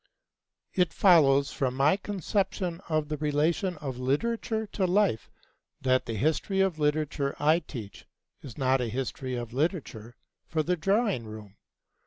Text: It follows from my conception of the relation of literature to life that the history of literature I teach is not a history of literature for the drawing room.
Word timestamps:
It 0.73 0.93
follows 0.95 1.51
from 1.51 1.75
my 1.75 1.95
conception 1.95 2.81
of 2.89 3.07
the 3.07 3.17
relation 3.17 3.77
of 3.77 3.99
literature 3.99 4.65
to 4.65 4.87
life 4.87 5.29
that 5.79 6.07
the 6.07 6.15
history 6.15 6.59
of 6.59 6.79
literature 6.79 7.35
I 7.37 7.59
teach 7.59 8.07
is 8.41 8.57
not 8.57 8.81
a 8.81 8.87
history 8.87 9.35
of 9.35 9.53
literature 9.53 10.15
for 10.47 10.63
the 10.63 10.75
drawing 10.75 11.25
room. 11.25 11.55